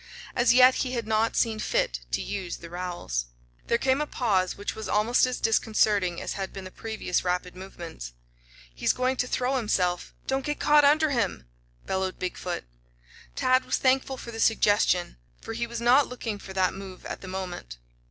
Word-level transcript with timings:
As 0.35 0.51
yet 0.51 0.73
he 0.81 0.93
had 0.93 1.05
not 1.05 1.35
seen 1.35 1.59
fit 1.59 1.99
to 2.09 2.23
use 2.23 2.57
the 2.57 2.71
rowels. 2.71 3.27
There 3.67 3.77
came 3.77 4.01
a 4.01 4.07
pause 4.07 4.57
which 4.57 4.73
was 4.73 4.89
almost 4.89 5.27
as 5.27 5.39
disconcerting 5.39 6.19
as 6.19 6.33
had 6.33 6.51
been 6.51 6.63
the 6.63 6.71
previous 6.71 7.23
rapid 7.23 7.55
movements. 7.55 8.13
"He's 8.73 8.93
going 8.93 9.15
to 9.17 9.27
throw 9.27 9.57
himself! 9.57 10.15
Don't 10.25 10.43
get 10.43 10.59
caught 10.59 10.83
under 10.83 11.11
him!" 11.11 11.45
bellowed 11.85 12.17
Big 12.17 12.35
foot. 12.35 12.63
Tad 13.35 13.63
was 13.63 13.77
thankful 13.77 14.17
for 14.17 14.31
the 14.31 14.39
suggestion, 14.39 15.17
for 15.39 15.53
he 15.53 15.67
was 15.67 15.79
not 15.79 16.07
looking 16.07 16.39
for 16.39 16.51
that 16.53 16.73
move 16.73 17.05
at 17.05 17.21
the 17.21 17.27
moment. 17.27 17.77